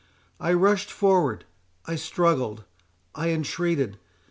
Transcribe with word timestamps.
—I 0.39 0.51
rushed 0.53 0.91
forward—I 0.91 1.93
struggled—I 1.95 3.29
entreated. 3.29 3.99